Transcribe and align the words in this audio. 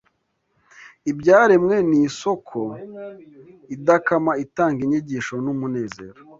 ibyaremwe 1.11 1.75
ni 1.89 1.97
isōko 2.07 2.59
idakama 3.75 4.31
itanga 4.43 4.79
inyigisho 4.85 5.35
n’umunezero. 5.43 6.19